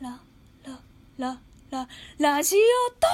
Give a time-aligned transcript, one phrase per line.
[0.00, 0.18] ラ
[0.64, 0.80] ラ
[1.18, 1.38] ラ
[1.70, 1.86] ラ
[2.18, 3.06] ラジオと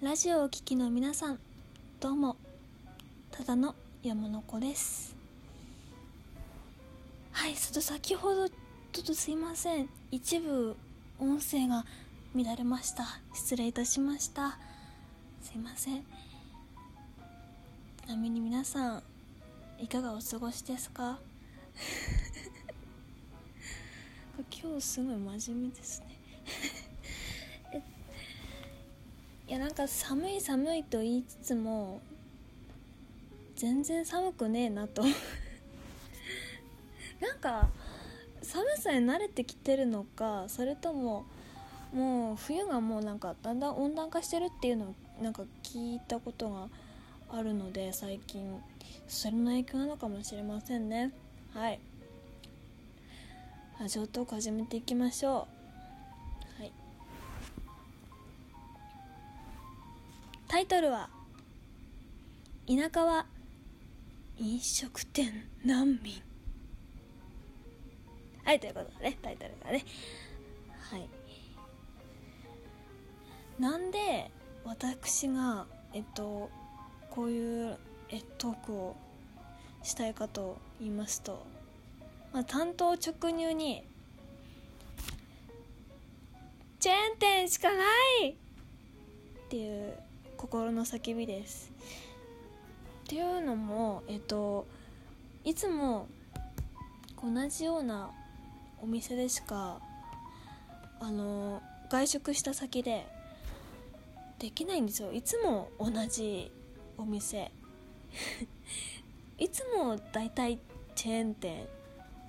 [0.00, 1.38] ラジオを聴きの皆さん
[2.00, 2.34] どうも。
[3.30, 5.14] ただの山の子です。
[7.30, 8.54] はいちょっと先ほどちょ
[9.02, 9.90] っとすいません。
[10.10, 10.74] 一部
[11.18, 11.84] 音声が
[12.34, 13.04] 乱れました。
[13.34, 14.58] 失礼いたしました。
[15.42, 16.02] すいません。
[16.02, 16.06] ち
[18.08, 19.02] なみに皆さん
[19.78, 21.18] いかがお過ごしですか？
[24.44, 26.06] 今日すごい真面目ですね。
[29.48, 32.00] いやなんか寒い寒いと言いつつも
[33.56, 35.02] 全然寒くねえなと。
[37.20, 37.68] なんか
[38.42, 41.24] 寒さに慣れてきてるのかそれとも
[41.92, 46.68] もう冬がもうなんかだんだん温暖化してるっていうのをなんか聞いたことが
[47.30, 48.62] あるので最近
[49.08, 51.12] それの影響なのかもしれませんね。
[51.52, 51.80] はい。
[53.80, 55.46] ラジオトーク始めていきましょ
[56.58, 56.60] う。
[56.60, 56.72] はい。
[60.48, 61.08] タイトルは
[62.66, 63.24] 「田舎は
[64.36, 66.20] 飲食店難民」
[68.42, 69.18] はいということでね。
[69.22, 69.84] タイトルがね。
[70.80, 71.08] はい。
[73.60, 74.32] なんで
[74.64, 76.50] 私がえっと
[77.10, 78.96] こういうえトークを
[79.84, 81.46] したいかと言いますと、
[82.32, 83.84] まあ、担当直入に
[86.78, 87.82] チェーン店しかな
[88.22, 88.30] い！
[88.30, 88.34] っ
[89.48, 89.94] ていう
[90.36, 91.72] 心の叫びです。
[93.04, 94.66] っていうのもえっと
[95.44, 96.08] いつも
[97.22, 98.10] 同じような
[98.80, 99.80] お店でしか
[101.00, 103.06] あの外食した先で
[104.38, 105.12] できないんですよ。
[105.12, 106.52] いつも同じ
[106.96, 107.50] お店。
[109.38, 110.58] いつも大体
[110.94, 111.66] チェーン店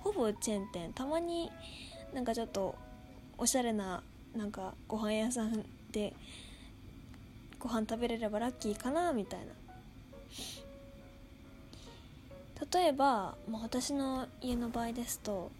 [0.00, 1.50] ほぼチェーン店たまに
[2.14, 2.74] なんかちょっと
[3.38, 4.02] おしゃれな
[4.36, 6.14] なんかご飯屋さんで
[7.58, 9.46] ご飯食べれればラッキーかなみたいな。
[12.72, 15.50] 例えば、まあ、私の家の場合ですと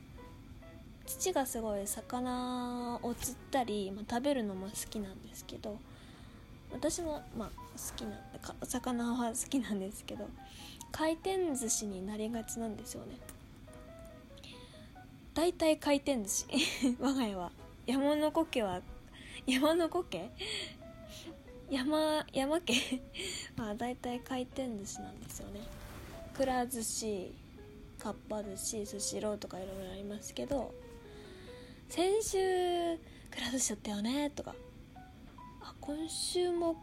[1.06, 5.78] 父がすごい魚を釣ったり、まあ、食べるのも好きなんですけど
[6.72, 8.16] 私もまあ好きなんで
[8.64, 10.28] 魚は好きなんですけど
[10.92, 13.16] 回転寿司になりがちなんですよね。
[15.34, 16.46] 大体回転寿司。
[16.98, 17.52] 我が家は。
[17.86, 18.82] 山の子家は
[19.46, 20.30] 山の子家
[21.70, 23.00] 山山家？
[23.56, 25.60] は大体回転寿司なんですよね。
[26.34, 27.32] くら寿司
[27.98, 30.72] かっぱ寿司スシローとかいろいろありますけど
[31.88, 32.38] 先週
[33.30, 34.30] くら寿司だったよね？
[34.30, 34.54] とか。
[35.62, 36.76] あ今週も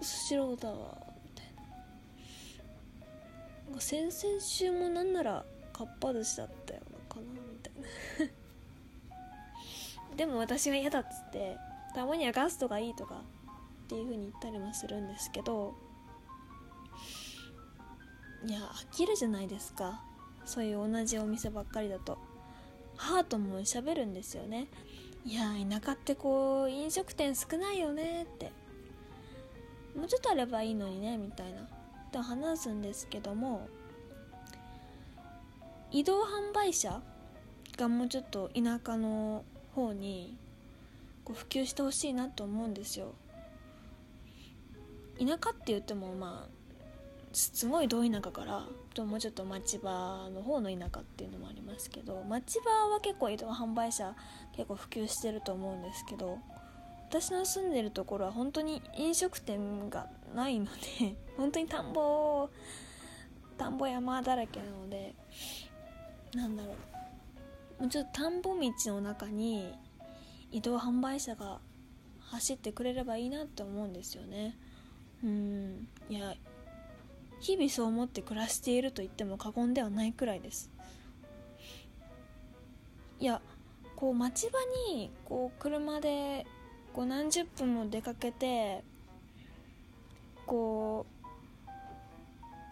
[0.00, 0.96] スシローだわ。
[1.24, 1.46] みたい
[3.72, 3.80] な。
[3.80, 7.74] 先々週もなんならかっぱ寿司だったよなかなみたい
[8.28, 8.32] な。
[10.16, 11.58] でも私が嫌だっつって
[11.94, 13.16] たまにはガストがいいとか
[13.84, 15.74] っていう風に言ったりもするんですけど
[18.46, 20.02] いや飽きるじゃないですか。
[20.44, 22.18] そういう同じお店ばっかりだと。
[22.96, 24.68] ハートも喋るんですよね。
[25.24, 28.52] いや田舎ってこう飲食店少ないよねって。
[29.96, 31.66] もうちょっとあればいいのにねみたいな。
[32.12, 33.66] と話すんですけども
[35.94, 37.00] 移動販売車
[37.76, 39.44] がもうちょっと田舎の
[39.76, 40.36] 方に
[41.22, 43.14] こう普及してほしいなと思うんですよ。
[45.20, 46.54] 田舎って言ってもまあ
[47.32, 48.66] すごい遠い田舎から
[49.04, 54.16] もうちょっと町場の方の田舎っていうのもありますけど町場は結構移動販売車
[54.56, 56.38] 結構普及してると思うんですけど
[57.08, 60.66] 私の住んでるところは本当に飲食店がないの
[60.98, 62.50] で本当に田んぼ
[63.56, 65.14] 田んぼ山だらけなので
[66.36, 66.74] なんだろ
[67.78, 67.82] う。
[67.82, 69.72] もうちょっと田んぼ道の中に
[70.50, 71.58] 移動販売車が
[72.20, 74.56] 走ってくれればいいなって思うんですよね。
[75.22, 75.88] うん。
[76.08, 76.34] いや
[77.40, 80.70] 日々そう思って暮らしていると言っても過言ではないくらいです。
[83.20, 83.40] いや
[83.96, 84.58] こう町場
[84.92, 86.46] にこう車で
[86.92, 88.82] こう何十分も出かけて
[90.46, 91.24] こう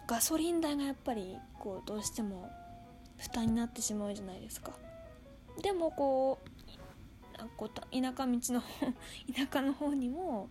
[0.07, 2.49] ガソリン代がやっぱりこうどうしても
[3.23, 4.73] 負担になってしまうじゃないですか。
[5.61, 6.53] でもこう
[7.37, 8.61] 田舎道の
[9.33, 10.49] 田舎の方にも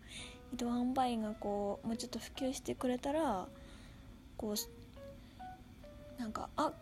[0.55, 3.47] 移動販売がこうもうちょっと普及してくれたら
[4.39, 6.73] こうなんかあ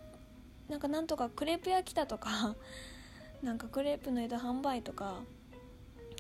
[0.69, 2.55] なんかなんとかクレープ屋来たとか
[3.43, 5.23] なんかクレープの移動販売とか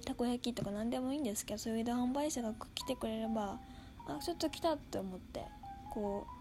[0.05, 3.61] たこ焼きとか何でもいいんですけどそういう移動販売車が来てくれれば
[4.08, 5.44] あちょっと来たって思って
[5.93, 6.39] こう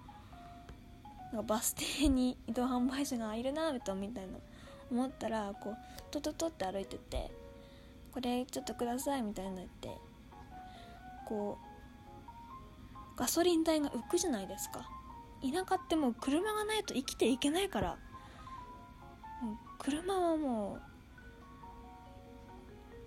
[1.32, 4.10] なんかバス停に移動販売車がいるなみたいな
[4.92, 5.78] 思ったらこう
[6.10, 7.32] トトトって歩いてて
[8.12, 9.90] これちょっとくださいみたいな言って
[11.28, 11.60] こ
[13.16, 14.90] うガソリン代が浮くじゃないですか。
[15.42, 17.98] 田舎ってもう車がないと生きていけないから
[19.78, 20.80] 車はも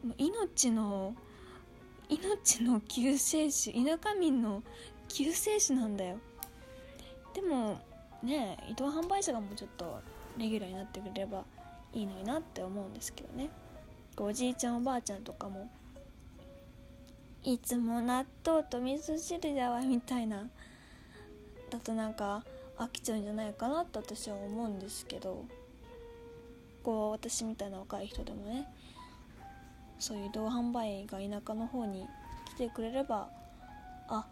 [0.06, 1.14] う命の
[2.08, 4.62] 命の救世主田舎民の
[5.08, 6.18] 救世主なんだよ。
[7.34, 7.80] でも
[8.22, 10.00] ね移動販売車がもうちょっと
[10.38, 11.44] レギュラーになってくれれば
[11.92, 13.50] いいのになって思うんですけどね。
[14.16, 15.70] おじいちゃんおばあちゃんとかも
[17.44, 20.48] いつも納豆と味噌汁だわみたいな
[21.70, 22.44] だとなんか
[22.78, 25.44] 飽きちゃうんじゃないかなと私は思うんですけど
[26.84, 28.68] こう私みたいな若い人でもね
[29.98, 32.06] そういう移動販売が田舎の方に
[32.50, 33.28] 来てくれれば
[34.08, 34.26] あ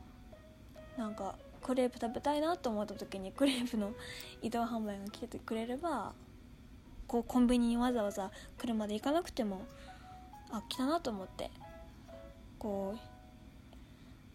[0.96, 3.92] なんかクレープ食べたいなと思った時にクレープの
[4.42, 6.12] 移動販売が来てくれれば
[7.06, 9.62] こうコンビニにわざわざ車で行かなくても
[10.50, 11.50] あ来たなと思って
[12.58, 12.98] こう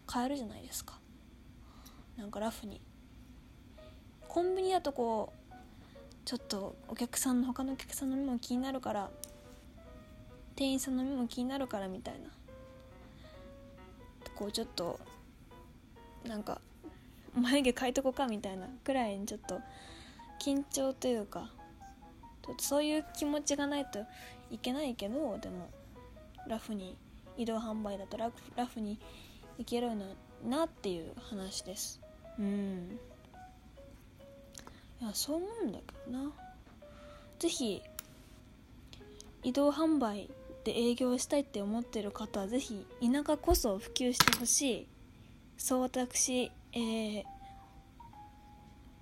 [0.06, 0.98] 買えるじゃないですか。
[2.16, 2.80] なんかラフに。
[4.28, 5.54] コンビニだとこう
[6.24, 9.10] ちょっとお客さんの他のお客さんの目も気になるから
[10.54, 12.30] 店員さんの目も気になるからみたいな。
[14.34, 15.00] こうちょっと
[16.24, 16.60] なんか
[17.40, 19.60] 眉毛描いとこかみたいなくらいにちょっと
[20.40, 21.50] 緊張というか
[22.58, 24.04] そういう気持ちがないと
[24.50, 25.68] いけないけどでも
[26.46, 26.96] ラフに
[27.36, 28.98] 移動販売だとラフラフに
[29.58, 30.04] 行けるの
[30.44, 32.00] なっていう話です。
[32.38, 32.98] うん。
[35.00, 36.32] いやそう思うんだけどな。
[37.38, 37.82] 是非
[39.42, 40.30] 移動販売
[40.64, 44.86] で営業したいって思ってる方は是非田舎こそ普及してほしい。
[45.58, 47.24] そう私えー、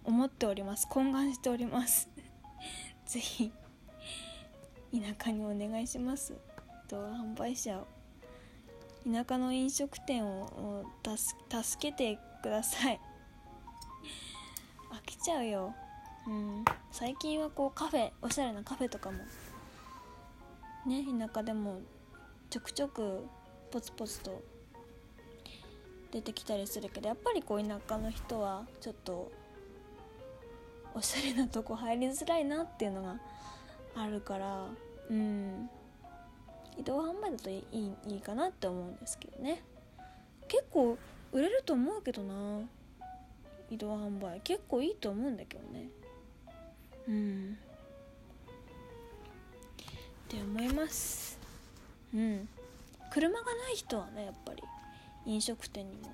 [0.04, 0.86] 思っております。
[0.88, 2.08] 懇願しております。
[3.04, 3.50] ぜひ
[4.92, 6.34] 田舎にお願いします。
[6.86, 7.88] と販売者を
[9.04, 13.00] 田舎の飲食店を助けてください。
[14.92, 15.74] 飽きちゃうよ。
[16.28, 16.64] うん。
[16.92, 19.18] 最近はこうカフェおしゃれなカフェとかも
[20.86, 21.80] ね田舎でも
[22.50, 23.26] ちょくちょく
[23.72, 24.53] ポツポツと
[26.14, 29.32] 出てきたりするけどやっぱりこう田舎の人はちょっと
[30.94, 33.16] おしゃれなとこ入りづらいなっていうのが
[33.96, 34.68] あるから
[35.10, 35.68] うん。
[36.78, 39.62] 移動販売だといいいいかなって思うんですけどね。
[40.48, 40.98] 結構
[41.32, 42.60] 売れると思うけどな。
[43.70, 44.40] 移動販売。
[44.42, 45.88] 結構いいと思うんだけどね。
[47.08, 47.58] うん。
[50.24, 51.38] って思います。
[52.14, 52.48] うん。
[53.10, 54.62] 車がない人はねやっぱり。
[55.26, 56.12] 飲食店にも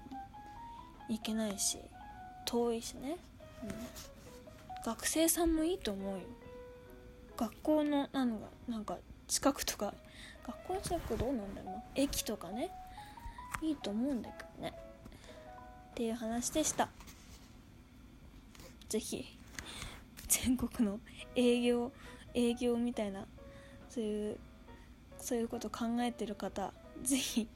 [1.09, 1.79] 行けないし
[2.45, 3.17] 遠いしね、
[3.63, 3.71] うん、
[4.85, 6.21] 学生さんもいいと思うよ。
[7.37, 9.95] 学校のなんかなんか近くとか
[10.47, 11.83] 学校の近くどうなんだろうな。
[11.95, 12.71] 駅とかね。
[13.63, 14.73] いいと思うんだけどね。
[15.91, 16.89] っていう話でした。
[18.89, 19.25] 是非
[20.29, 20.99] 全国の
[21.37, 21.93] 営業
[22.35, 23.27] 営業みたいな
[23.89, 24.39] そういう
[25.19, 26.73] そういうこと考えてる方
[27.03, 27.49] 是非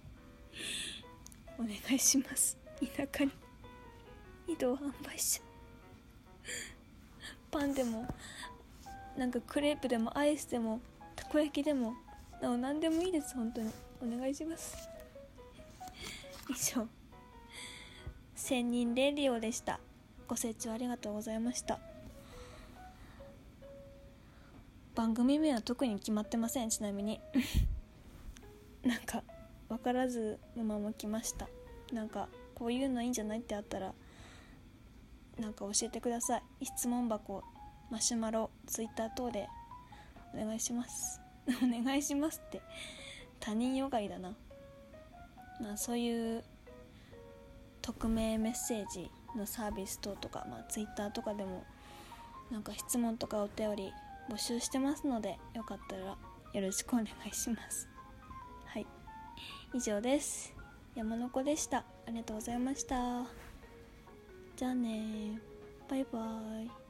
[1.58, 2.58] お願いします。
[2.96, 3.30] 田舎に。
[4.46, 5.40] 移動販売車。
[7.50, 8.06] パンでも
[9.16, 10.80] なんかクレープでもアイスでも
[11.14, 11.94] たこ焼きでも
[12.42, 13.70] なお何でもいいです本当に。
[14.02, 14.88] お願いします。
[16.50, 16.86] 以上。
[18.34, 19.80] 千人レディオでした。
[20.28, 21.78] ご清聴ありがとうございました。
[24.94, 27.20] 番組名は特に決まってませんちなみに。
[28.84, 29.22] なんか
[29.68, 31.48] 分からずのまま来ました。
[31.92, 33.94] なんかこういうのいいんじゃないってあったら
[35.38, 36.66] なんか教えてください。
[36.66, 37.42] 質問箱
[37.90, 39.48] マシュマロツイッター等で
[40.34, 41.20] お願いします。
[41.62, 42.62] お願いしますって
[43.40, 44.34] 他人よがりだな。
[45.60, 46.44] まあそういう
[47.82, 51.64] 匿名メッセージのサービス等とか、まあ、ツイッターとかでも
[52.50, 53.92] なんか質問とかお便り
[54.30, 56.16] 募集してますのでよかったらよ
[56.54, 57.93] ろしくお願いします。
[59.76, 60.54] 以上です。
[60.94, 61.78] 山の子でした。
[61.78, 63.24] ありがとうございました。
[64.54, 65.36] じゃあね
[65.90, 66.20] バイバ
[66.64, 66.83] イ。